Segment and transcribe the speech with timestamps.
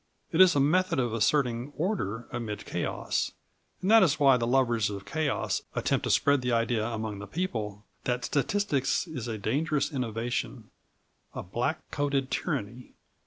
[0.31, 3.33] It is a method of asserting order amid chaos,
[3.83, 7.27] and that is why the lovers of chaos attempt to spread the idea among the
[7.27, 10.71] people that statistics is a dangerous innovation,
[11.35, 12.93] a black coated tyranny.